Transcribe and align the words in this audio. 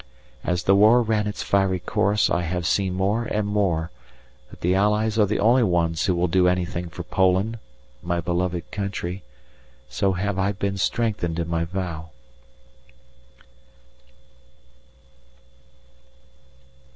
As 0.43 0.63
the 0.63 0.73
war 0.73 1.03
ran 1.03 1.27
its 1.27 1.43
fiery 1.43 1.77
course, 1.77 2.27
I 2.27 2.41
have 2.41 2.65
seen 2.65 2.95
more 2.95 3.25
and 3.25 3.47
more 3.47 3.91
that 4.49 4.61
the 4.61 4.73
Allies 4.73 5.19
are 5.19 5.27
the 5.27 5.37
only 5.39 5.61
ones 5.61 6.05
who 6.07 6.15
will 6.15 6.27
do 6.27 6.47
anything 6.47 6.89
for 6.89 7.03
Poland, 7.03 7.59
my 8.01 8.19
beloved 8.19 8.71
country, 8.71 9.23
so 9.89 10.13
have 10.13 10.39
I 10.39 10.53
been 10.53 10.77
strengthened 10.79 11.37
in 11.37 11.47
my 11.47 11.65
vow. 11.65 12.09